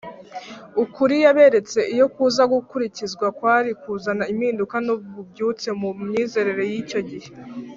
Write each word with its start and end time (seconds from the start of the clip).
Ukuri 0.83 1.15
yaberetse, 1.25 1.79
iyo 1.95 2.07
kuza 2.13 2.43
gukurikizwa 2.53 3.25
kwari 3.37 3.71
kuzana 3.81 4.23
impinduka 4.33 4.75
n’ububyutse 4.85 5.67
mu 5.79 5.89
myizezere 6.07 6.63
y’icyo 6.71 7.01
gihe 7.09 7.29